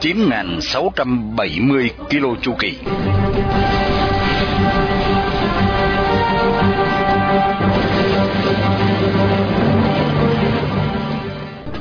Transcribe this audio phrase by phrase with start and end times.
[0.00, 2.78] 9.670 km chu kỳ.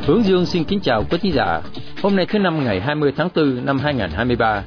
[0.05, 1.62] Hướng Dương xin kính chào quý thính giả.
[2.04, 4.63] Hôm nay thứ năm ngày 20 tháng 4 năm 2023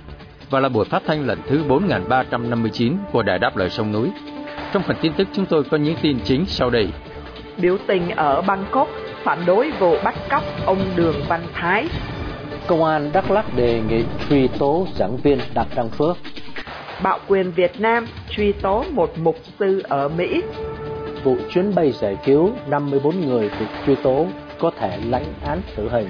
[0.50, 4.10] và là buổi phát thanh lần thứ 4359 của Đài Đáp Lời Sông Núi.
[4.72, 6.88] Trong phần tin tức chúng tôi có những tin chính sau đây.
[7.56, 8.88] Biểu tình ở Bangkok
[9.24, 11.88] phản đối vụ bắt cóc ông Đường Văn Thái.
[12.68, 16.16] Công an Đắk Lắk đề nghị truy tố giảng viên Đặng Đăng Phước.
[17.02, 20.42] Bạo quyền Việt Nam truy tố một mục sư ở Mỹ.
[21.24, 24.26] Vụ chuyến bay giải cứu 54 người bị truy tố
[24.58, 26.08] có thể lãnh án tử hình.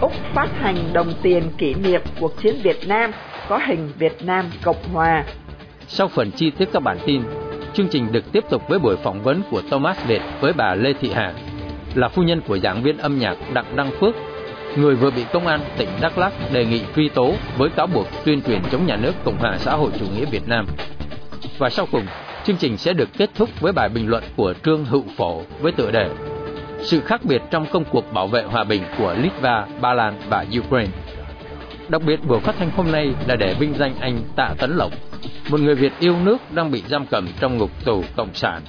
[0.00, 3.12] Úc phát hành đồng tiền kỷ niệm cuộc chiến Việt Nam
[3.48, 5.24] có hình Việt Nam Cộng Hòa.
[5.88, 7.22] Sau phần chi tiết các bản tin,
[7.74, 10.92] chương trình được tiếp tục với buổi phỏng vấn của Thomas Việt với bà Lê
[11.00, 11.32] Thị Hà,
[11.94, 14.14] là phu nhân của giảng viên âm nhạc Đặng Đăng Phước,
[14.76, 18.06] người vừa bị công an tỉnh Đắk Lắk đề nghị truy tố với cáo buộc
[18.24, 20.66] tuyên truyền chống nhà nước Cộng hòa xã hội chủ nghĩa Việt Nam.
[21.58, 22.06] Và sau cùng,
[22.44, 25.72] chương trình sẽ được kết thúc với bài bình luận của Trương Hữu Phổ với
[25.72, 26.10] tựa đề
[26.80, 30.44] Sự khác biệt trong công cuộc bảo vệ hòa bình của Litva, Ba Lan và
[30.58, 30.92] Ukraine.
[31.88, 34.92] Đặc biệt buổi phát thanh hôm nay là để vinh danh anh Tạ Tấn Lộc,
[35.50, 38.62] một người Việt yêu nước đang bị giam cầm trong ngục tù cộng sản.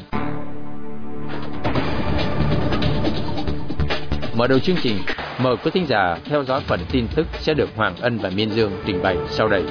[4.40, 4.96] Mở đầu chương trình,
[5.44, 8.50] mời quý thính giả theo dõi phần tin tức sẽ được Hoàng Ân và Miên
[8.50, 9.64] Dương trình bày sau đây.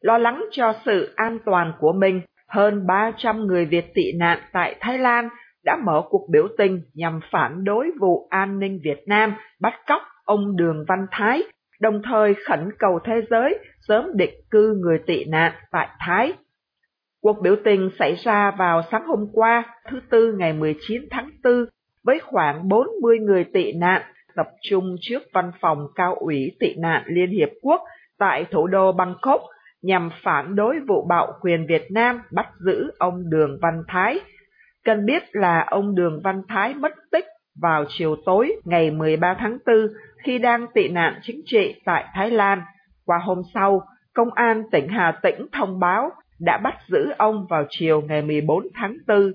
[0.00, 4.76] Lo lắng cho sự an toàn của mình, hơn 300 người Việt tị nạn tại
[4.80, 5.28] Thái Lan
[5.64, 10.02] đã mở cuộc biểu tình nhằm phản đối vụ an ninh Việt Nam bắt cóc
[10.24, 11.42] ông Đường Văn Thái,
[11.80, 13.58] đồng thời khẩn cầu thế giới
[13.88, 16.32] sớm định cư người tị nạn tại Thái.
[17.24, 21.52] Cuộc biểu tình xảy ra vào sáng hôm qua, thứ Tư ngày 19 tháng 4,
[22.04, 24.02] với khoảng 40 người tị nạn
[24.36, 27.80] tập trung trước văn phòng cao ủy tị nạn Liên Hiệp Quốc
[28.18, 29.40] tại thủ đô Bangkok
[29.82, 34.20] nhằm phản đối vụ bạo quyền Việt Nam bắt giữ ông Đường Văn Thái.
[34.84, 37.26] Cần biết là ông Đường Văn Thái mất tích
[37.62, 39.76] vào chiều tối ngày 13 tháng 4
[40.24, 42.62] khi đang tị nạn chính trị tại Thái Lan.
[43.04, 43.82] Qua hôm sau,
[44.14, 48.66] Công an tỉnh Hà Tĩnh thông báo đã bắt giữ ông vào chiều ngày 14
[48.74, 49.32] tháng 4.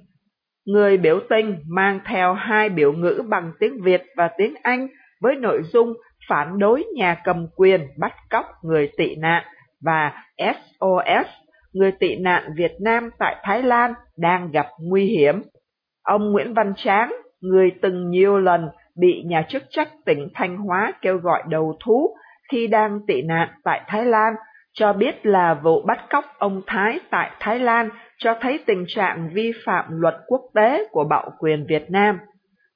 [0.65, 4.87] Người biểu tình mang theo hai biểu ngữ bằng tiếng Việt và tiếng Anh
[5.21, 5.93] với nội dung
[6.29, 9.43] phản đối nhà cầm quyền bắt cóc người tị nạn
[9.81, 11.27] và SOS,
[11.73, 15.41] người tị nạn Việt Nam tại Thái Lan đang gặp nguy hiểm.
[16.03, 20.93] Ông Nguyễn Văn Tráng, người từng nhiều lần bị nhà chức trách tỉnh Thanh Hóa
[21.01, 22.15] kêu gọi đầu thú
[22.51, 24.33] khi đang tị nạn tại Thái Lan,
[24.73, 29.29] cho biết là vụ bắt cóc ông Thái tại Thái Lan cho thấy tình trạng
[29.33, 32.19] vi phạm luật quốc tế của bạo quyền Việt Nam.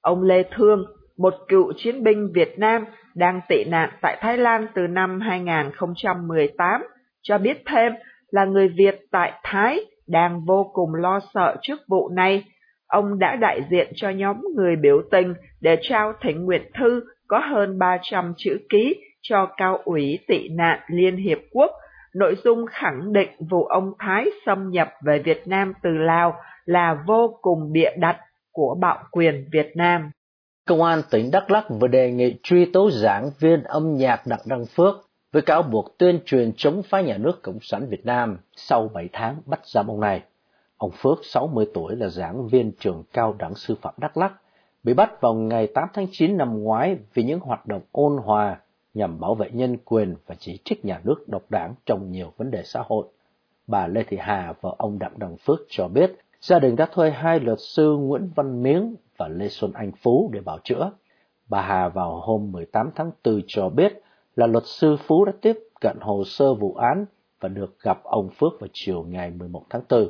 [0.02, 0.86] Ông Lê Thương,
[1.18, 6.82] một cựu chiến binh Việt Nam đang tị nạn tại Thái Lan từ năm 2018,
[7.22, 7.94] cho biết thêm
[8.32, 12.44] là người Việt tại Thái đang vô cùng lo sợ trước vụ này.
[12.88, 17.40] Ông đã đại diện cho nhóm người biểu tình để trao thỉnh nguyện thư có
[17.40, 21.72] hơn 300 chữ ký cho cao ủy tị nạn Liên Hiệp Quốc,
[22.16, 26.36] nội dung khẳng định vụ ông Thái xâm nhập về Việt Nam từ Lào
[26.66, 28.18] là vô cùng bịa đặt
[28.52, 30.12] của bạo quyền Việt Nam.
[30.68, 34.40] Công an tỉnh Đắk Lắk vừa đề nghị truy tố giảng viên âm nhạc Đặng
[34.46, 34.96] Đăng Phước
[35.32, 39.10] với cáo buộc tuyên truyền chống phá nhà nước Cộng sản Việt Nam sau 7
[39.14, 40.22] tháng bắt giam ông này.
[40.78, 44.34] Ông Phước, 60 tuổi, là giảng viên trường cao đẳng sư phạm Đắk Lắk,
[44.84, 48.58] bị bắt vào ngày 8 tháng 9 năm ngoái vì những hoạt động ôn hòa
[48.94, 52.52] nhằm bảo vệ nhân quyền và chỉ trích nhà nước độc đảng trong nhiều vấn
[52.52, 53.06] đề xã hội.
[53.68, 56.12] Bà Lê Thị Hà và ông Đặng Đăng Phước cho biết
[56.42, 60.30] gia đình đã thuê hai luật sư Nguyễn Văn Miếng và Lê Xuân Anh Phú
[60.34, 60.92] để bảo chữa.
[61.50, 64.02] Bà Hà vào hôm 18 tháng 4 cho biết
[64.36, 67.06] là luật sư Phú đã tiếp cận hồ sơ vụ án
[67.40, 70.08] và được gặp ông Phước vào chiều ngày 11 tháng 4.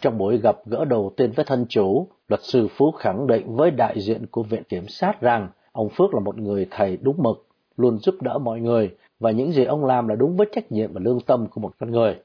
[0.00, 3.70] Trong buổi gặp gỡ đầu tiên với thân chủ, luật sư Phú khẳng định với
[3.70, 7.46] đại diện của Viện Kiểm sát rằng ông Phước là một người thầy đúng mực,
[7.76, 10.92] luôn giúp đỡ mọi người và những gì ông làm là đúng với trách nhiệm
[10.92, 12.16] và lương tâm của một con người.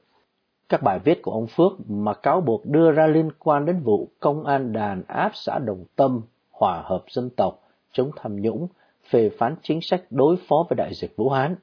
[0.68, 4.08] Các bài viết của ông Phước mà cáo buộc đưa ra liên quan đến vụ
[4.20, 7.62] công an đàn áp xã Đồng Tâm, hòa hợp dân tộc,
[7.92, 8.68] chống tham nhũng,
[9.10, 11.56] phê phán chính sách đối phó với đại dịch Vũ Hán.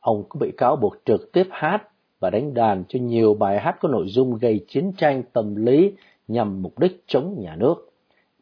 [0.00, 1.88] Ông cũng bị cáo buộc trực tiếp hát
[2.20, 5.92] và đánh đàn cho nhiều bài hát có nội dung gây chiến tranh tâm lý
[6.28, 7.90] nhằm mục đích chống nhà nước.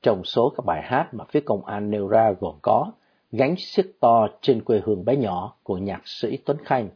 [0.03, 2.93] Trong số các bài hát mà phía công an nêu ra gồm có
[3.33, 6.89] Gánh xiếc to trên quê hương bé nhỏ của nhạc sĩ Tuấn Khanh,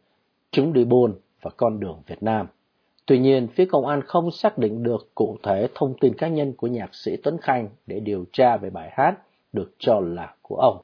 [0.51, 2.47] Chúng đi buôn và Con đường Việt Nam.
[3.07, 6.53] Tuy nhiên, phía công an không xác định được cụ thể thông tin cá nhân
[6.57, 9.15] của nhạc sĩ Tuấn Khanh để điều tra về bài hát
[9.53, 10.81] được cho là của ông.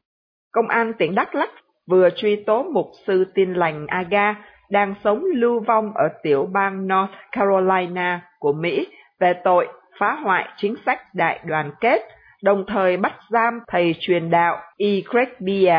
[0.53, 1.51] Công an tỉnh Đắk Lắk
[1.87, 4.35] vừa truy tố mục sư tin lành Aga
[4.71, 8.87] đang sống lưu vong ở tiểu bang North Carolina của Mỹ
[9.19, 9.69] về tội
[10.01, 12.03] phá hoại chính sách đại đoàn kết,
[12.43, 14.89] đồng thời bắt giam thầy truyền đạo E.
[15.11, 15.75] Craig Bia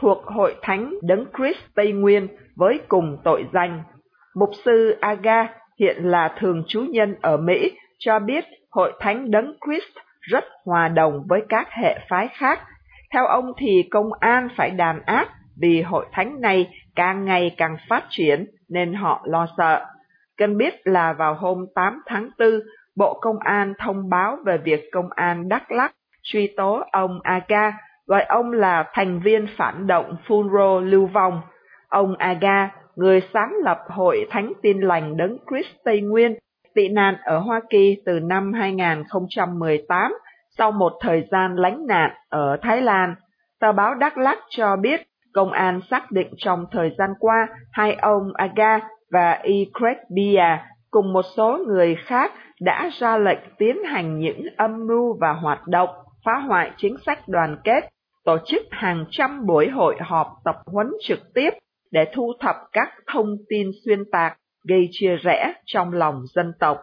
[0.00, 3.82] thuộc Hội Thánh Đấng Christ Tây Nguyên với cùng tội danh.
[4.34, 5.48] Mục sư Aga
[5.80, 10.88] hiện là thường trú nhân ở Mỹ cho biết Hội Thánh Đấng Christ rất hòa
[10.88, 12.60] đồng với các hệ phái khác.
[13.12, 15.28] Theo ông thì công an phải đàn áp
[15.60, 19.86] vì hội thánh này càng ngày càng phát triển nên họ lo sợ.
[20.36, 22.48] Cần biết là vào hôm 8 tháng 4,
[22.96, 25.94] Bộ Công an thông báo về việc Công an Đắk Lắk
[26.24, 27.72] truy tố ông Aga,
[28.06, 31.40] gọi ông là thành viên phản động Phunro lưu vong.
[31.88, 36.34] Ông Aga, người sáng lập Hội Thánh Tin Lành Đấng Christ Tây Nguyên,
[36.74, 40.12] tị nạn ở Hoa Kỳ từ năm 2018
[40.58, 43.14] sau một thời gian lánh nạn ở Thái Lan.
[43.60, 45.00] Tờ báo Đắk Lắk cho biết
[45.34, 48.80] công an xác định trong thời gian qua hai ông Aga
[49.10, 49.52] và E.
[49.78, 50.58] Craig Bia
[50.90, 55.66] cùng một số người khác đã ra lệnh tiến hành những âm mưu và hoạt
[55.66, 55.88] động
[56.24, 57.84] phá hoại chính sách đoàn kết,
[58.24, 61.50] tổ chức hàng trăm buổi hội họp tập huấn trực tiếp
[61.90, 64.38] để thu thập các thông tin xuyên tạc
[64.68, 66.78] gây chia rẽ trong lòng dân tộc.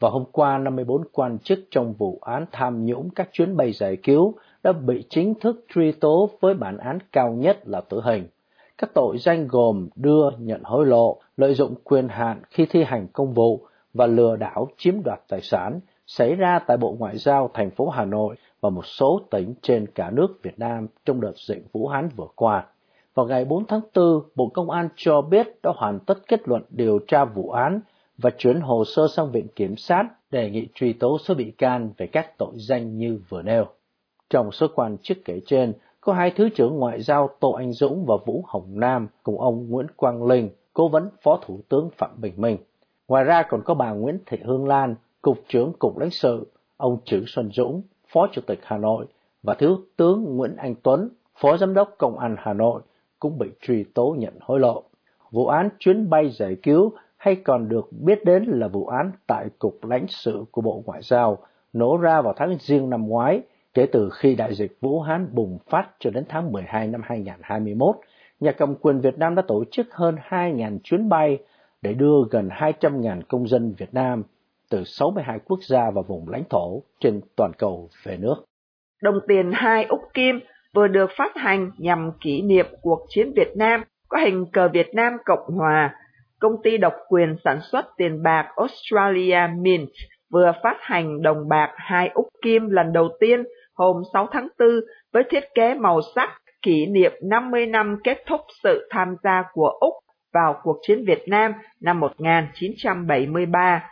[0.00, 3.96] Và hôm qua, 54 quan chức trong vụ án tham nhũng các chuyến bay giải
[3.96, 8.28] cứu đã bị chính thức truy tố với bản án cao nhất là tử hình.
[8.78, 13.06] Các tội danh gồm đưa, nhận hối lộ, lợi dụng quyền hạn khi thi hành
[13.12, 17.50] công vụ và lừa đảo chiếm đoạt tài sản xảy ra tại Bộ Ngoại giao
[17.54, 21.32] thành phố Hà Nội và một số tỉnh trên cả nước Việt Nam trong đợt
[21.36, 22.66] dịch Vũ Hán vừa qua.
[23.14, 26.62] Vào ngày 4 tháng 4, Bộ Công an cho biết đã hoàn tất kết luận
[26.70, 27.80] điều tra vụ án
[28.18, 31.90] và chuyển hồ sơ sang Viện Kiểm sát đề nghị truy tố số bị can
[31.96, 33.64] về các tội danh như vừa nêu.
[34.30, 38.04] Trong số quan chức kể trên, có hai Thứ trưởng Ngoại giao Tô Anh Dũng
[38.06, 42.10] và Vũ Hồng Nam cùng ông Nguyễn Quang Linh, cố vấn Phó Thủ tướng Phạm
[42.20, 42.56] Bình Minh.
[43.08, 46.98] Ngoài ra còn có bà Nguyễn Thị Hương Lan, Cục trưởng Cục lãnh sự, ông
[47.04, 47.82] Trữ Xuân Dũng,
[48.12, 49.06] Phó Chủ tịch Hà Nội
[49.42, 52.82] và Thiếu tướng Nguyễn Anh Tuấn, Phó Giám đốc Công an Hà Nội
[53.20, 54.82] cũng bị truy tố nhận hối lộ.
[55.30, 59.46] Vụ án chuyến bay giải cứu hay còn được biết đến là vụ án tại
[59.58, 61.38] Cục lãnh sự của Bộ Ngoại giao
[61.72, 63.42] nổ ra vào tháng riêng năm ngoái
[63.74, 67.96] kể từ khi đại dịch Vũ Hán bùng phát cho đến tháng 12 năm 2021.
[68.40, 71.38] Nhà cầm quyền Việt Nam đã tổ chức hơn 2.000 chuyến bay
[71.82, 74.22] để đưa gần 200.000 công dân Việt Nam
[74.72, 78.34] từ 62 quốc gia và vùng lãnh thổ trên toàn cầu về nước.
[79.02, 80.40] Đồng tiền hai Úc Kim
[80.74, 84.94] vừa được phát hành nhằm kỷ niệm cuộc chiến Việt Nam có hình cờ Việt
[84.94, 85.94] Nam Cộng Hòa.
[86.40, 89.88] Công ty độc quyền sản xuất tiền bạc Australia Mint
[90.32, 94.68] vừa phát hành đồng bạc hai Úc Kim lần đầu tiên hôm 6 tháng 4
[95.12, 96.30] với thiết kế màu sắc
[96.62, 99.94] kỷ niệm 50 năm kết thúc sự tham gia của Úc
[100.34, 103.82] vào cuộc chiến Việt Nam năm 1973.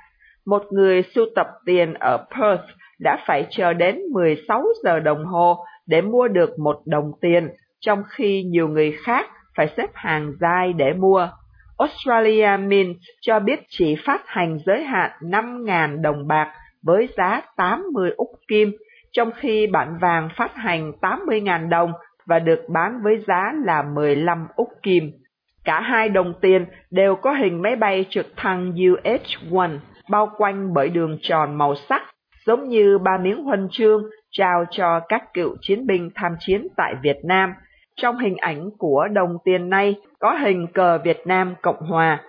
[0.51, 2.65] Một người sưu tập tiền ở Perth
[3.01, 7.49] đã phải chờ đến 16 giờ đồng hồ để mua được một đồng tiền,
[7.81, 9.27] trong khi nhiều người khác
[9.57, 11.29] phải xếp hàng dài để mua.
[11.79, 16.53] Australia Mint cho biết chỉ phát hành giới hạn 5.000 đồng bạc
[16.83, 18.73] với giá 80 Úc Kim,
[19.13, 21.93] trong khi bản vàng phát hành 80.000 đồng
[22.27, 25.13] và được bán với giá là 15 Úc Kim.
[25.65, 29.79] Cả hai đồng tiền đều có hình máy bay trực thăng UH-1
[30.11, 32.03] bao quanh bởi đường tròn màu sắc,
[32.47, 36.95] giống như ba miếng huân chương trao cho các cựu chiến binh tham chiến tại
[37.03, 37.55] Việt Nam.
[37.97, 42.23] Trong hình ảnh của đồng tiền này có hình cờ Việt Nam Cộng Hòa.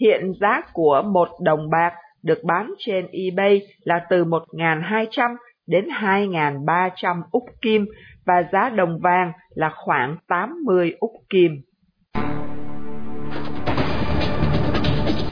[0.00, 7.22] Hiện giá của một đồng bạc được bán trên eBay là từ 1.200 đến 2.300
[7.30, 7.86] Úc Kim
[8.26, 11.52] và giá đồng vàng là khoảng 80 Úc Kim.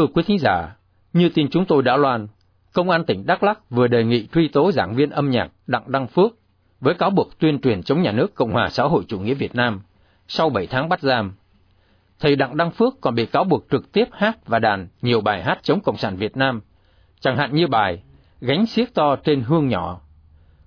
[0.00, 0.76] Thưa quý thính giả,
[1.12, 2.26] như tin chúng tôi đã loan,
[2.72, 5.92] Công an tỉnh Đắk lắc vừa đề nghị truy tố giảng viên âm nhạc Đặng
[5.92, 6.32] Đăng Phước
[6.80, 9.54] với cáo buộc tuyên truyền chống nhà nước Cộng hòa xã hội chủ nghĩa Việt
[9.54, 9.80] Nam
[10.28, 11.32] sau 7 tháng bắt giam.
[12.20, 15.42] Thầy Đặng Đăng Phước còn bị cáo buộc trực tiếp hát và đàn nhiều bài
[15.42, 16.60] hát chống Cộng sản Việt Nam,
[17.20, 18.02] chẳng hạn như bài
[18.40, 20.00] Gánh xiếc to trên hương nhỏ.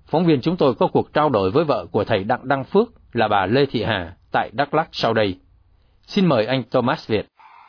[0.06, 2.88] Phóng viên chúng tôi có cuộc trao đổi với vợ của thầy Đặng Đăng Phước
[3.12, 5.38] là bà Lê Thị Hà tại Đắk lắc sau đây.
[6.06, 7.26] Xin mời anh Thomas Việt.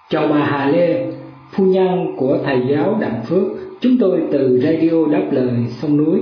[0.10, 3.48] Chào bà Hà Lê, phu nhân của thầy giáo Đặng Phước,
[3.82, 6.20] chúng tôi từ Radio Đáp Lời Sông Núi.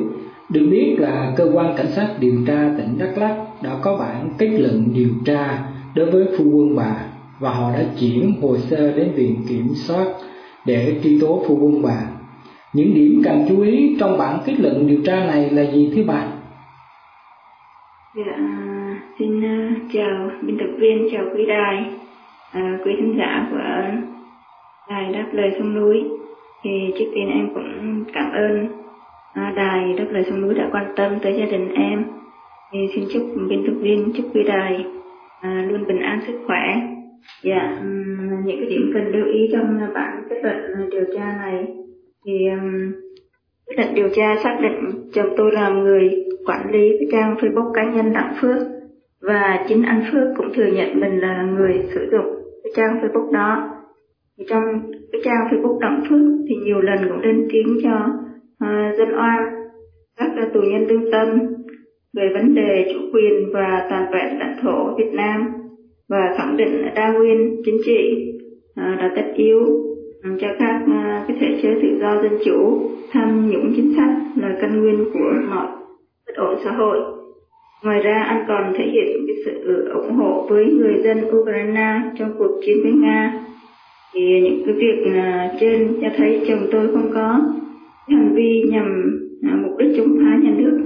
[0.49, 4.29] Được biết là cơ quan cảnh sát điều tra tỉnh Đắk Lắk đã có bản
[4.37, 5.59] kết luận điều tra
[5.95, 6.95] đối với phu quân bà
[7.39, 10.05] và họ đã chuyển hồ sơ đến viện kiểm soát
[10.65, 12.01] để truy tố phu quân bà.
[12.73, 16.03] Những điểm cần chú ý trong bản kết luận điều tra này là gì thưa
[16.07, 16.25] bà?
[18.15, 18.37] Dạ,
[19.19, 21.85] xin ờ, chào biên tập viên, chào quý đài,
[22.53, 23.57] ờ, quý khán giả của
[24.89, 26.03] đài đáp lời sông núi.
[26.63, 28.67] Thì trước tiên em cũng cảm ơn
[29.33, 32.05] à, đài đáp lời sông núi đã quan tâm tới gia đình em.
[32.71, 34.85] Thì xin chúc biên tập viên chúc quý đài
[35.41, 36.81] à, luôn bình an sức khỏe.
[37.43, 41.37] Dạ um, những cái điểm cần lưu ý trong bản kết luận à, điều tra
[41.41, 41.67] này.
[42.25, 42.91] Thì um,
[43.67, 47.71] kết luận điều tra xác định chồng tôi là người quản lý cái trang facebook
[47.73, 48.57] cá nhân đặng phước.
[49.21, 53.31] Và chính anh phước cũng thừa nhận mình là người sử dụng cái trang facebook
[53.31, 53.69] đó
[54.49, 54.63] trong
[55.11, 57.95] cái trang Facebook Đặng Phước thì nhiều lần cũng lên tiếng cho
[58.65, 59.43] uh, dân oan
[60.17, 61.27] các uh, tù nhân lương tâm
[62.13, 65.53] về vấn đề chủ quyền và toàn vẹn lãnh thổ Việt Nam
[66.09, 68.31] và khẳng định đa nguyên chính trị
[68.71, 69.59] uh, là tất yếu
[70.23, 74.09] um, cho các uh, cái thể chế tự do dân chủ tham nhũng chính sách
[74.35, 75.67] là căn nguyên của mọi
[76.27, 76.97] bất ổn xã hội.
[77.83, 82.31] Ngoài ra anh còn thể hiện cái sự ủng hộ với người dân Ukraine trong
[82.37, 83.43] cuộc chiến với Nga
[84.13, 87.41] thì những cái việc à, trên cho thấy chồng tôi không có
[88.07, 88.85] hành vi nhằm
[89.43, 90.79] à, mục đích chống phá nhà nước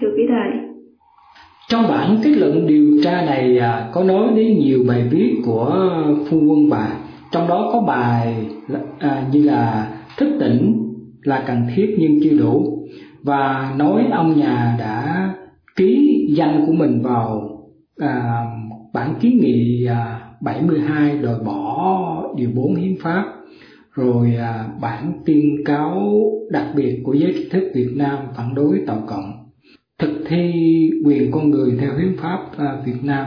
[0.00, 0.60] thưa quý thầy.
[1.68, 5.94] Trong bản kết luận điều tra này à, có nói đến nhiều bài viết của
[6.30, 6.88] phu quân bà.
[7.32, 8.46] Trong đó có bài
[8.98, 10.84] à, như là thức tỉnh
[11.22, 12.78] là cần thiết nhưng chưa đủ
[13.22, 15.28] và nói ông nhà đã
[15.76, 17.50] ký danh của mình vào
[17.98, 18.44] à,
[18.94, 23.24] bản kiến nghị à, 72 đòi bỏ điều 4 hiến pháp.
[23.94, 26.12] Rồi à, bản tuyên cáo
[26.50, 29.32] đặc biệt của giới trí thức Việt Nam phản đối Tàu Cộng.
[29.98, 30.52] Thực thi
[31.04, 33.26] quyền con người theo hiến pháp à, Việt Nam.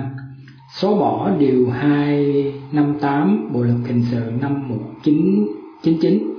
[0.76, 6.38] Xóa bỏ điều 258 Bộ luật hình sự năm 1999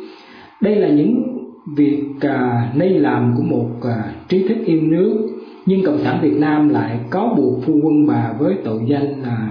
[0.60, 1.38] đây là những
[1.76, 5.28] việc à, nên làm của một à, trí thức yêu nước
[5.66, 9.50] nhưng cộng sản Việt Nam lại cáo buộc phu quân bà với tội danh là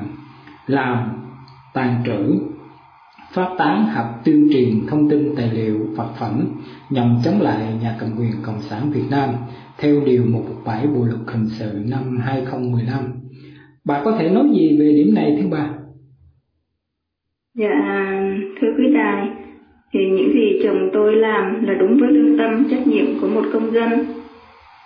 [0.68, 1.10] làm
[1.74, 2.40] tàn trữ
[3.38, 6.46] phát tán hoặc tuyên truyền thông tin tài liệu vật phẩm
[6.90, 9.30] nhằm chống lại nhà cầm quyền cộng sản Việt Nam
[9.80, 13.00] theo điều 117 Bộ luật hình sự năm 2015.
[13.86, 15.70] Bà có thể nói gì về điểm này thưa bà?
[17.56, 17.76] Dạ,
[18.62, 19.30] thưa quý đài,
[19.94, 23.44] thì những gì chồng tôi làm là đúng với lương tâm trách nhiệm của một
[23.54, 23.90] công dân,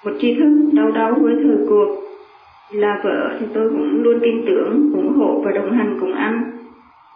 [0.05, 1.88] một tri thức đau đáu với thời cuộc.
[2.72, 6.50] Là vợ thì tôi cũng luôn tin tưởng, ủng hộ và đồng hành cùng anh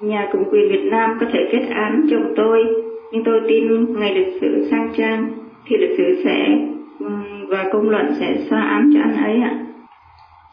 [0.01, 2.59] Nhà cầm quyền Việt Nam có thể kết án chồng tôi,
[3.11, 5.31] nhưng tôi tin ngày lịch sử sang trang
[5.67, 6.59] thì lịch sử sẽ
[7.49, 9.65] và công luận sẽ xóa án cho anh ấy ạ.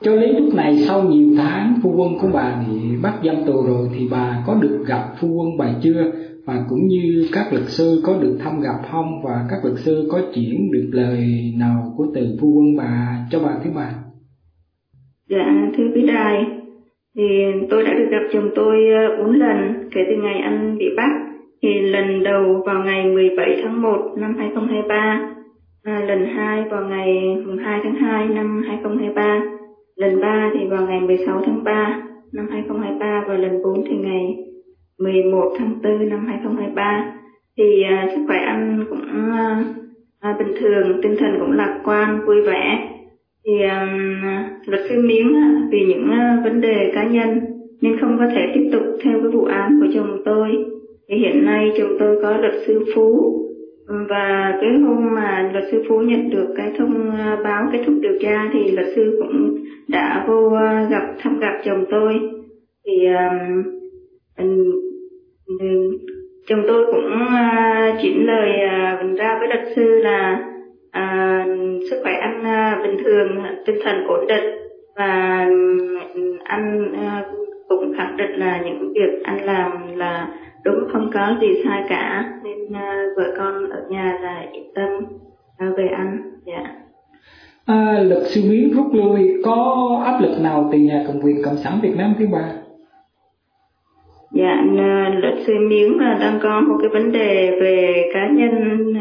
[0.01, 3.67] Cho đến lúc này sau nhiều tháng phu quân của bà bị bắt giam tù
[3.67, 6.13] rồi thì bà có được gặp phu quân bà chưa
[6.47, 10.09] và cũng như các luật sư có được thăm gặp không và các luật sư
[10.13, 11.27] có chuyển được lời
[11.59, 13.91] nào của từ phu quân bà cho bà thứ bà?
[15.29, 16.45] Dạ thưa quý đài,
[17.16, 20.87] thì tôi đã được gặp chồng tôi ờ, bốn lần kể từ ngày anh bị
[20.97, 21.11] bắt.
[21.62, 25.33] Thì lần đầu vào ngày 17 tháng 1 năm 2023
[25.83, 29.40] à, lần hai vào ngày 2 tháng 2 năm 2023
[29.97, 32.02] lần ba thì vào ngày 16 tháng 3
[32.33, 34.37] năm 2023 và lần 4 thì ngày
[34.99, 37.14] 11 tháng 4 năm 2023
[37.57, 39.02] thì à, sức khỏe anh cũng
[39.33, 39.57] ờ,
[40.21, 42.88] à, bình thường tinh thần cũng lạc quan vui vẻ
[43.47, 44.23] thì um,
[44.67, 45.33] luật sư miếng
[45.71, 47.41] vì những uh, vấn đề cá nhân
[47.81, 50.49] nên không có thể tiếp tục theo cái vụ án của chồng tôi.
[51.09, 53.39] Thì hiện nay chồng tôi có luật sư phú.
[54.09, 57.11] Và cái hôm mà luật sư phú nhận được cái thông
[57.45, 59.57] báo kết thúc điều tra thì luật sư cũng
[59.89, 62.21] đã vô uh, gặp thăm gặp chồng tôi.
[62.87, 63.63] Thì um,
[64.39, 64.73] um,
[66.49, 70.51] chồng tôi cũng uh, chuyển lời uh, ra với luật sư là
[70.93, 71.47] à,
[71.91, 74.45] sức khỏe anh à, bình thường tinh thần ổn định.
[74.97, 75.47] Và
[76.45, 77.25] anh à,
[77.69, 80.29] cũng khẳng định là những việc anh làm là
[80.65, 82.33] đúng không có gì sai cả.
[82.45, 84.89] Nên à, vợ con ở nhà là yên tâm
[85.59, 86.63] à, về anh dạ.
[87.67, 91.57] À, luật sư miến rút lui có áp lực nào từ nhà cầm quyền cộng
[91.57, 92.53] sản việt nam thứ ba
[94.33, 94.63] dạ
[95.21, 98.95] luật sư miến đang có một cái vấn đề về cá nhân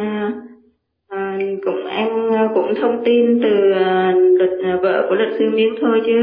[1.11, 5.49] à, cũng em à, cũng thông tin từ à, luật à, vợ của luật sư
[5.53, 6.13] miếng thôi chứ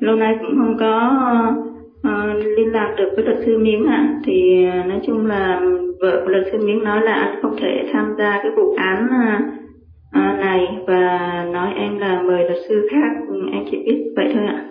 [0.00, 1.10] lâu nay cũng không có
[2.08, 4.20] uh, liên lạc được với luật sư miếng ạ.
[4.24, 5.60] Thì uh, nói chung là
[6.00, 9.06] vợ của luật sư miếng nói là anh không thể tham gia cái vụ án
[9.06, 13.10] uh, này và nói em là mời luật sư khác.
[13.28, 14.64] Ừ, em chỉ biết vậy thôi ạ.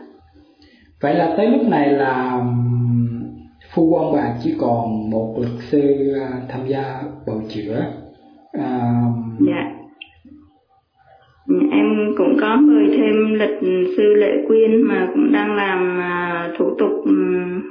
[1.01, 2.41] Vậy là tới lúc này là
[3.73, 6.13] phu quân bà chỉ còn một luật sư
[6.49, 7.85] tham gia bầu chữa
[8.51, 9.03] à...
[9.39, 9.75] dạ.
[11.71, 16.65] Em cũng có mời thêm lịch sư lệ quyên mà cũng đang làm à, thủ
[16.79, 17.61] tục um,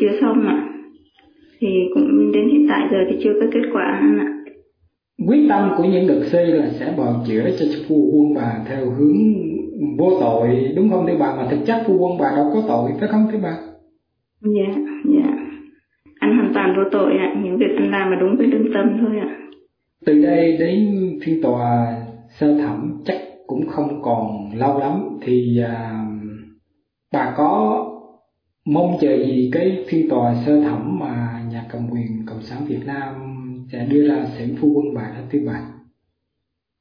[0.00, 0.68] chưa xong ạ.
[1.58, 3.84] Thì cũng đến hiện tại giờ thì chưa có kết quả
[4.18, 4.30] ạ.
[5.26, 8.90] Quyết tâm của những luật sư là sẽ bào chữa cho phu quân bà theo
[8.90, 9.16] hướng
[9.98, 11.06] vô tội đúng không?
[11.06, 13.56] Thưa bà mà thực chất phu quân bà đâu có tội phải không thưa bà?
[14.42, 14.74] Dạ
[15.04, 15.30] dạ.
[16.20, 17.34] Anh hoàn toàn vô tội ạ.
[17.44, 19.40] Những việc anh làm là đúng với lương tâm thôi ạ
[20.06, 21.96] từ đây đến phiên tòa
[22.40, 26.04] sơ thẩm chắc cũng không còn lâu lắm thì à,
[27.12, 27.84] bà có
[28.66, 32.80] mong chờ gì cái phiên tòa sơ thẩm mà nhà cầm quyền cộng sản Việt
[32.86, 33.14] Nam
[33.72, 35.60] sẽ đưa ra xử phu quân bà đó thưa bà?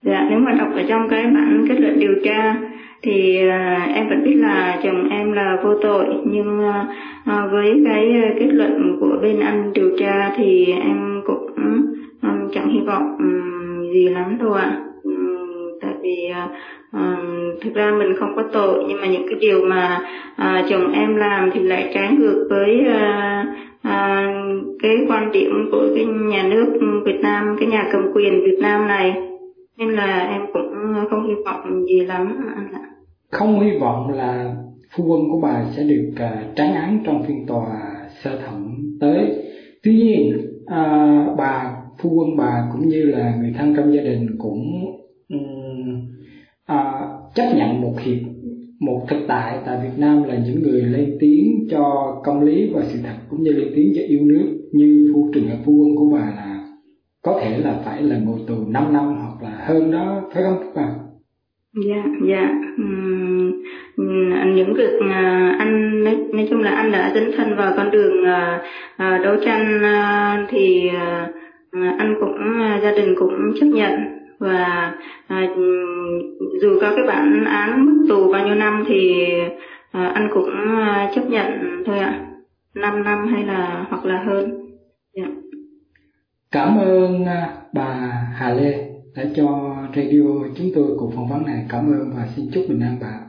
[0.06, 2.56] Dạ nếu mà đọc ở trong cái bản kết luận điều tra
[3.02, 6.06] thì à, em vẫn biết là chồng em là vô tội.
[6.26, 6.60] Nhưng
[7.26, 8.06] à, với cái
[8.40, 11.43] kết luận của bên anh điều tra thì em cũng
[12.74, 14.64] hy vọng um, gì lắm đâu ạ.
[14.64, 14.84] À
[16.04, 16.32] vì
[17.62, 20.02] thực ra mình không có tội nhưng mà những cái điều mà
[20.32, 23.48] uh, chồng em làm thì lại trái ngược với uh,
[23.88, 28.58] uh, cái quan điểm của cái nhà nước Việt Nam cái nhà cầm quyền Việt
[28.62, 29.14] Nam này.
[29.78, 30.74] Nên là em cũng
[31.10, 32.82] không hy vọng gì lắm anh ạ.
[33.32, 34.56] Không hy vọng là
[34.96, 37.66] phu quân của bà sẽ được uh, tránh án trong phiên tòa
[38.24, 39.32] sơ thẩm tới.
[39.84, 44.28] Tuy nhiên à, bà phu quân bà cũng như là người thân trong gia đình
[44.38, 44.86] cũng
[46.66, 47.02] à,
[47.36, 48.20] chấp nhận một hiệp
[48.80, 52.82] một thực tại tại Việt Nam là những người lên tiếng cho công lý và
[52.84, 55.96] sự thật cũng như lên tiếng cho yêu nước như phu trường hợp phu quân
[55.96, 56.68] của bà là
[57.22, 60.58] có thể là phải là ngồi tù 5 năm hoặc là hơn đó phải không
[60.60, 60.94] các bạn?
[61.88, 62.50] Dạ dạ
[62.82, 67.92] uhm, những việc uh, anh nói, nói chung là anh đã dấn thân vào con
[67.92, 71.43] đường uh, đấu tranh uh, thì uh,
[71.98, 73.92] anh cũng uh, gia đình cũng chấp nhận
[74.40, 74.94] và
[75.28, 75.48] à,
[76.62, 79.26] dù có cái bản án mức tù bao nhiêu năm thì
[79.92, 80.50] anh cũng
[81.16, 82.26] chấp nhận thôi ạ
[82.76, 84.50] 5 năm hay là hoặc là hơn
[85.14, 85.30] yeah.
[85.30, 85.36] Dạ.
[86.52, 87.26] cảm ơn
[87.74, 87.86] bà
[88.36, 90.24] Hà Lê đã cho radio
[90.58, 93.20] chúng tôi cuộc phỏng vấn này cảm ơn và xin chúc bình an bà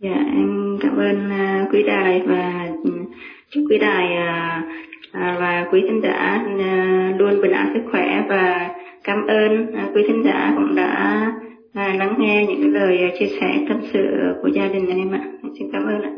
[0.00, 1.30] dạ em cảm ơn
[1.72, 2.90] quý đài và ừ,
[3.50, 4.06] chúc quý đài
[5.12, 8.70] À, và quý thính giả à, luôn bình an sức khỏe và
[9.04, 11.32] cảm ơn à, quý thính giả cũng đã
[11.74, 15.24] lắng nghe những lời chia sẻ tâm sự của gia đình em ạ.
[15.58, 16.12] Xin cảm ơn ạ.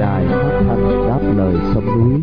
[0.00, 2.22] Đài phát thanh đáp lời sông núi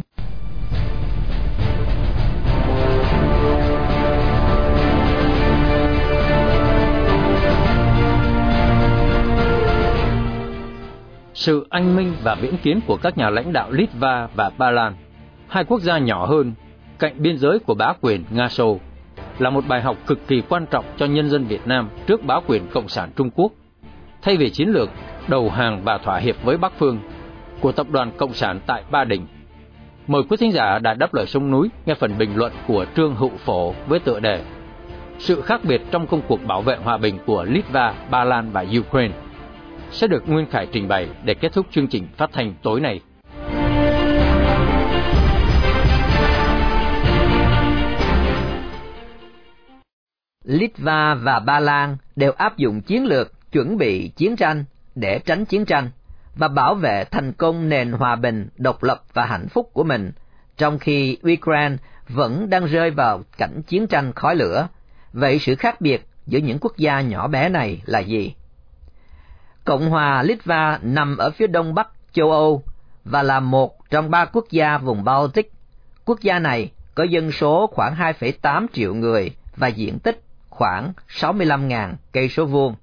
[11.48, 14.94] sự anh minh và viễn kiến của các nhà lãnh đạo Litva và Ba Lan,
[15.48, 16.54] hai quốc gia nhỏ hơn
[17.00, 18.80] cạnh biên giới của bá quyền Nga Xô
[19.40, 22.36] là một bài học cực kỳ quan trọng cho nhân dân Việt Nam trước bá
[22.48, 23.52] quyền Cộng sản Trung Quốc.
[24.22, 24.90] Thay vì chiến lược
[25.28, 27.00] đầu hàng và thỏa hiệp với Bắc Phương
[27.62, 29.28] của Tập đoàn Cộng sản tại Ba Đình,
[30.08, 33.16] mời quý thính giả đã đáp lời sông núi nghe phần bình luận của Trương
[33.16, 34.44] Hữu Phổ với tựa đề
[35.20, 38.66] Sự khác biệt trong công cuộc bảo vệ hòa bình của Litva, Ba Lan và
[38.80, 39.14] Ukraine
[39.92, 43.02] sẽ được Nguyên Khải trình bày để kết thúc chương trình phát thanh tối nay.
[50.44, 55.46] Litva và Ba Lan đều áp dụng chiến lược chuẩn bị chiến tranh để tránh
[55.46, 55.90] chiến tranh
[56.36, 60.12] và bảo vệ thành công nền hòa bình, độc lập và hạnh phúc của mình,
[60.58, 61.76] trong khi Ukraine
[62.10, 64.68] vẫn đang rơi vào cảnh chiến tranh khói lửa.
[65.14, 68.34] Vậy sự khác biệt giữa những quốc gia nhỏ bé này là gì?
[69.68, 72.64] Cộng hòa Litva nằm ở phía đông bắc châu Âu
[73.06, 75.52] và là một trong ba quốc gia vùng Baltic.
[76.06, 81.94] Quốc gia này có dân số khoảng 2,8 triệu người và diện tích khoảng 65.000
[82.12, 82.76] cây số vuông.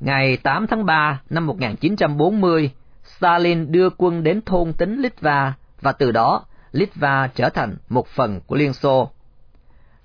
[0.00, 2.70] Ngày 8 tháng 3 năm 1940,
[3.16, 8.40] Stalin đưa quân đến thôn tính Litva và từ đó Litva trở thành một phần
[8.46, 9.10] của Liên Xô.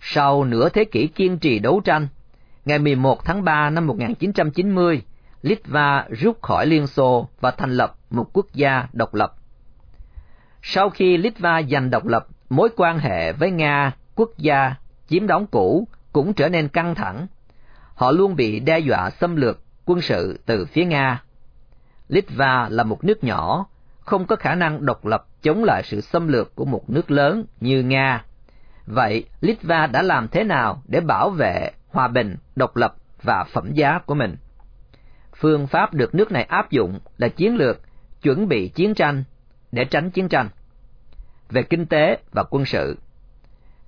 [0.01, 2.07] Sau nửa thế kỷ kiên trì đấu tranh,
[2.65, 5.01] ngày 11 tháng 3 năm 1990,
[5.43, 9.35] Litva rút khỏi Liên Xô và thành lập một quốc gia độc lập.
[10.61, 14.75] Sau khi Litva giành độc lập, mối quan hệ với Nga, quốc gia
[15.07, 17.27] chiếm đóng cũ cũng trở nên căng thẳng.
[17.95, 21.23] Họ luôn bị đe dọa xâm lược quân sự từ phía Nga.
[22.07, 23.65] Litva là một nước nhỏ,
[23.99, 27.45] không có khả năng độc lập chống lại sự xâm lược của một nước lớn
[27.59, 28.25] như Nga.
[28.85, 33.73] Vậy Litva đã làm thế nào để bảo vệ hòa bình, độc lập và phẩm
[33.73, 34.35] giá của mình?
[35.43, 37.81] Phương pháp được nước này áp dụng là chiến lược
[38.21, 39.23] chuẩn bị chiến tranh
[39.71, 40.49] để tránh chiến tranh.
[41.49, 42.97] Về kinh tế và quân sự,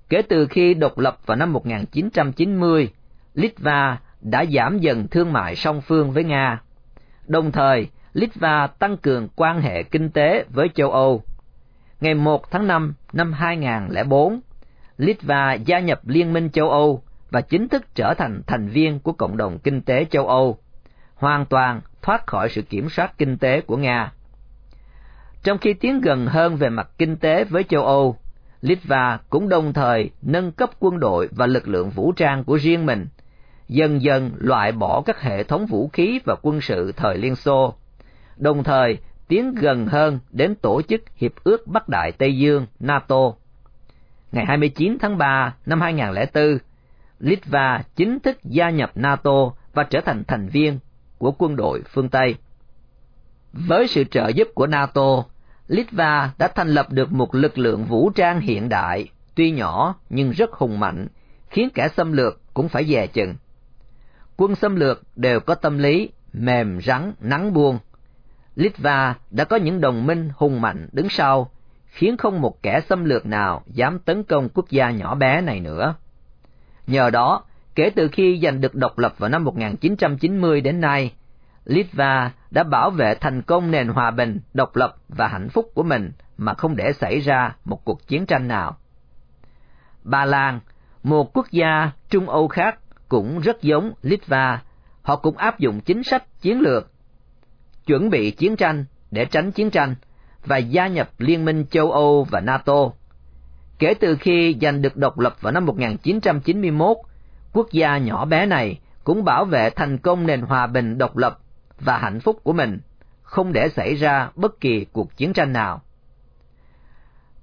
[0.08, 2.88] kể từ khi độc lập vào năm 1990,
[3.34, 6.60] Litva đã giảm dần thương mại song phương với Nga.
[7.26, 11.22] Đồng thời, Litva tăng cường quan hệ kinh tế với châu Âu.
[12.00, 14.40] Ngày 1 tháng 5 năm 2004,
[14.98, 19.12] Litva gia nhập Liên minh châu Âu và chính thức trở thành thành viên của
[19.12, 20.58] cộng đồng kinh tế châu Âu,
[21.16, 24.12] hoàn toàn thoát khỏi sự kiểm soát kinh tế của Nga.
[25.42, 28.16] Trong khi tiến gần hơn về mặt kinh tế với châu Âu,
[28.60, 32.86] Litva cũng đồng thời nâng cấp quân đội và lực lượng vũ trang của riêng
[32.86, 33.06] mình,
[33.68, 37.74] dần dần loại bỏ các hệ thống vũ khí và quân sự thời Liên Xô,
[38.36, 38.98] đồng thời
[39.28, 43.32] tiến gần hơn đến tổ chức Hiệp ước Bắc Đại Tây Dương NATO.
[44.32, 46.58] Ngày 29 tháng 3 năm 2004,
[47.20, 50.78] Litva chính thức gia nhập NATO và trở thành thành viên
[51.18, 52.34] của quân đội phương Tây.
[53.52, 55.24] Với sự trợ giúp của NATO,
[55.68, 60.30] Litva đã thành lập được một lực lượng vũ trang hiện đại, tuy nhỏ nhưng
[60.30, 61.06] rất hùng mạnh,
[61.50, 63.34] khiến kẻ xâm lược cũng phải dè chừng.
[64.36, 67.78] Quân xâm lược đều có tâm lý mềm rắn nắng buông.
[68.54, 71.50] Litva đã có những đồng minh hùng mạnh đứng sau,
[71.86, 75.60] khiến không một kẻ xâm lược nào dám tấn công quốc gia nhỏ bé này
[75.60, 75.94] nữa.
[76.86, 77.44] Nhờ đó,
[77.76, 81.12] kể từ khi giành được độc lập vào năm 1990 đến nay,
[81.64, 85.82] Litva đã bảo vệ thành công nền hòa bình, độc lập và hạnh phúc của
[85.82, 88.76] mình mà không để xảy ra một cuộc chiến tranh nào.
[90.04, 90.60] Ba Lan,
[91.02, 94.62] một quốc gia Trung Âu khác cũng rất giống Litva,
[95.02, 96.90] họ cũng áp dụng chính sách chiến lược
[97.86, 99.94] chuẩn bị chiến tranh để tránh chiến tranh
[100.44, 102.90] và gia nhập Liên minh châu Âu và NATO.
[103.78, 106.96] Kể từ khi giành được độc lập vào năm 1991,
[107.56, 111.38] quốc gia nhỏ bé này cũng bảo vệ thành công nền hòa bình độc lập
[111.80, 112.78] và hạnh phúc của mình,
[113.22, 115.82] không để xảy ra bất kỳ cuộc chiến tranh nào.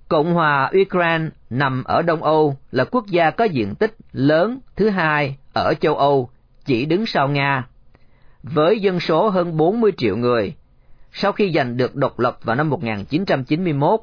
[0.07, 4.89] Cộng hòa Ukraine nằm ở Đông Âu là quốc gia có diện tích lớn thứ
[4.89, 6.29] hai ở châu Âu,
[6.65, 7.67] chỉ đứng sau Nga.
[8.43, 10.53] Với dân số hơn 40 triệu người,
[11.11, 13.99] sau khi giành được độc lập vào năm 1991,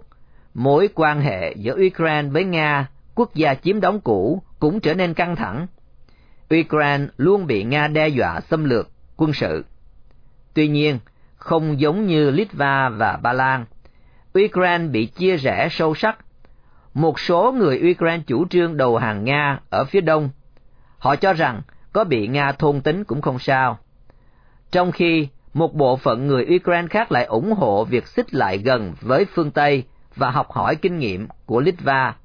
[0.55, 5.15] mối quan hệ giữa Ukraine với Nga, quốc gia chiếm đóng cũ, cũng trở nên
[5.15, 5.67] căng thẳng.
[6.55, 9.65] Ukraine luôn bị Nga đe dọa xâm lược, quân sự.
[10.55, 10.99] Tuy nhiên,
[11.37, 13.65] không giống như Litva và Ba Lan,
[14.45, 16.19] Ukraine bị chia rẽ sâu sắc.
[16.95, 20.31] Một số người Ukraine chủ trương đầu hàng Nga ở phía đông.
[20.99, 23.79] Họ cho rằng có bị Nga thôn tính cũng không sao.
[24.71, 28.95] Trong khi một bộ phận người Ukraine khác lại ủng hộ việc xích lại gần
[29.01, 29.85] với phương Tây
[30.17, 32.17] và học hỏi kinh nghiệm của Litva.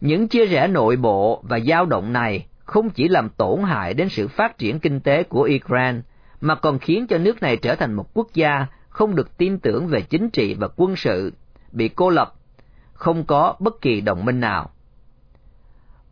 [0.00, 4.08] Những chia rẽ nội bộ và dao động này không chỉ làm tổn hại đến
[4.08, 6.02] sự phát triển kinh tế của Iran
[6.40, 9.86] mà còn khiến cho nước này trở thành một quốc gia không được tin tưởng
[9.86, 11.32] về chính trị và quân sự,
[11.72, 12.34] bị cô lập,
[12.92, 14.70] không có bất kỳ đồng minh nào.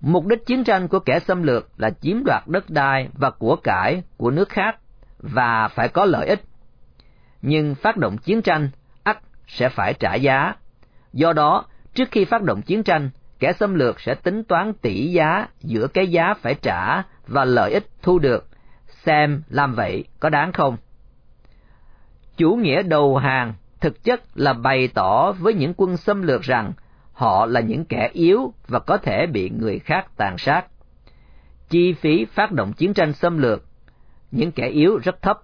[0.01, 3.57] Mục đích chiến tranh của kẻ xâm lược là chiếm đoạt đất đai và của
[3.57, 4.77] cải của nước khác
[5.19, 6.43] và phải có lợi ích.
[7.43, 8.71] Nhưng phát động chiến tranh
[9.03, 10.55] ắt sẽ phải trả giá.
[11.13, 11.65] Do đó,
[11.95, 15.87] trước khi phát động chiến tranh, kẻ xâm lược sẽ tính toán tỷ giá giữa
[15.87, 18.49] cái giá phải trả và lợi ích thu được,
[18.87, 20.77] xem làm vậy có đáng không.
[22.37, 26.73] Chủ nghĩa đầu hàng thực chất là bày tỏ với những quân xâm lược rằng
[27.13, 30.67] họ là những kẻ yếu và có thể bị người khác tàn sát.
[31.69, 33.65] Chi phí phát động chiến tranh xâm lược,
[34.31, 35.39] những kẻ yếu rất thấp,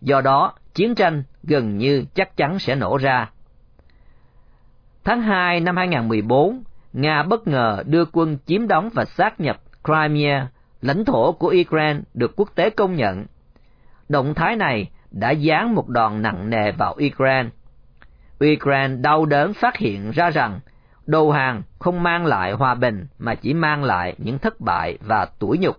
[0.00, 3.30] do đó chiến tranh gần như chắc chắn sẽ nổ ra.
[5.04, 10.48] Tháng 2 năm 2014, Nga bất ngờ đưa quân chiếm đóng và sát nhập Crimea,
[10.80, 13.26] lãnh thổ của Ukraine được quốc tế công nhận.
[14.08, 17.48] Động thái này đã giáng một đòn nặng nề vào Ukraine.
[18.52, 20.60] Ukraine đau đớn phát hiện ra rằng
[21.06, 25.24] đầu hàng không mang lại hòa bình mà chỉ mang lại những thất bại và
[25.24, 25.76] tủi nhục.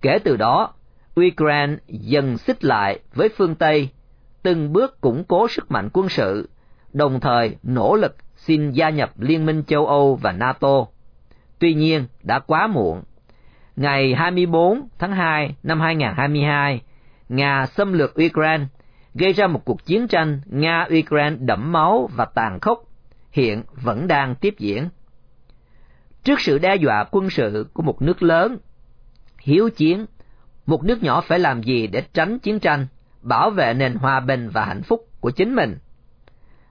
[0.00, 0.72] Kể từ đó,
[1.20, 3.88] Ukraine dần xích lại với phương Tây,
[4.42, 6.48] từng bước củng cố sức mạnh quân sự,
[6.92, 10.86] đồng thời nỗ lực xin gia nhập Liên minh châu Âu và NATO.
[11.58, 13.02] Tuy nhiên, đã quá muộn.
[13.76, 16.80] Ngày 24 tháng 2 năm 2022,
[17.28, 18.64] Nga xâm lược Ukraine,
[19.14, 22.84] gây ra một cuộc chiến tranh Nga-Ukraine đẫm máu và tàn khốc,
[23.32, 24.88] hiện vẫn đang tiếp diễn.
[26.24, 28.58] Trước sự đe dọa quân sự của một nước lớn,
[29.40, 30.06] hiếu chiến,
[30.66, 32.86] một nước nhỏ phải làm gì để tránh chiến tranh,
[33.22, 35.78] bảo vệ nền hòa bình và hạnh phúc của chính mình?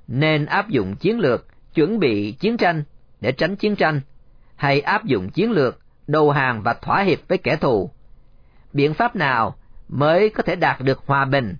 [0.08, 2.84] Nên áp dụng chiến lược chuẩn bị chiến tranh
[3.21, 4.01] để tránh chiến tranh,
[4.55, 7.89] hay áp dụng chiến lược đầu hàng và thỏa hiệp với kẻ thù?
[8.73, 9.55] Biện pháp nào
[9.88, 11.55] mới có thể đạt được hòa bình?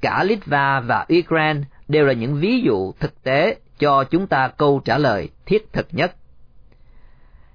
[0.00, 4.80] Cả Litva và Ukraine đều là những ví dụ thực tế cho chúng ta câu
[4.84, 6.14] trả lời thiết thực nhất.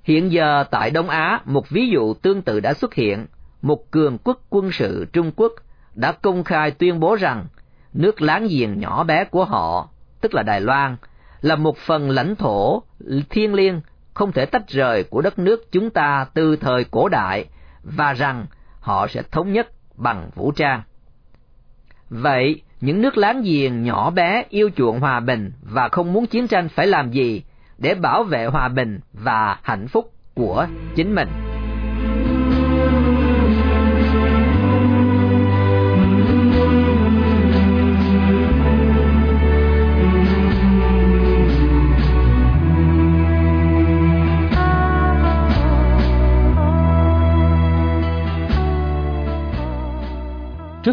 [0.03, 3.25] Hiện giờ tại Đông Á, một ví dụ tương tự đã xuất hiện.
[3.61, 5.51] Một cường quốc quân sự Trung Quốc
[5.95, 7.45] đã công khai tuyên bố rằng
[7.93, 9.89] nước láng giềng nhỏ bé của họ,
[10.21, 10.95] tức là Đài Loan,
[11.43, 12.83] là một phần lãnh thổ
[13.29, 13.81] thiêng liêng
[14.13, 17.45] không thể tách rời của đất nước chúng ta từ thời cổ đại
[17.83, 18.45] và rằng
[18.79, 20.81] họ sẽ thống nhất bằng vũ trang.
[22.09, 26.47] Vậy, những nước láng giềng nhỏ bé yêu chuộng hòa bình và không muốn chiến
[26.47, 27.43] tranh phải làm gì
[27.77, 31.52] để bảo vệ hòa bình và hạnh phúc của chính mình?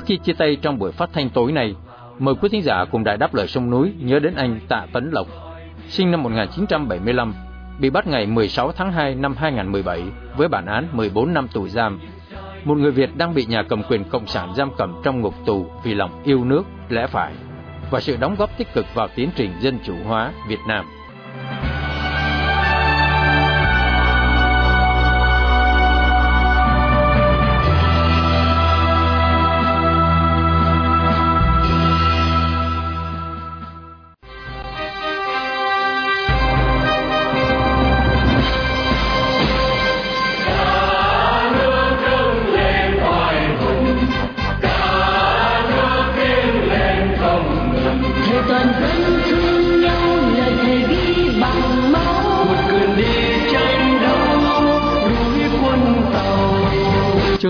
[0.00, 1.74] Trước khi chia tay trong buổi phát thanh tối nay,
[2.18, 5.10] mời quý thính giả cùng đại Đáp Lời Sông Núi nhớ đến anh Tạ Tấn
[5.12, 5.26] Lộc,
[5.88, 7.34] sinh năm 1975,
[7.80, 10.02] bị bắt ngày 16 tháng 2 năm 2017
[10.36, 12.00] với bản án 14 năm tù giam.
[12.64, 15.66] Một người Việt đang bị nhà cầm quyền Cộng sản giam cầm trong ngục tù
[15.84, 17.32] vì lòng yêu nước, lẽ phải
[17.90, 20.86] và sự đóng góp tích cực vào tiến trình dân chủ hóa Việt Nam.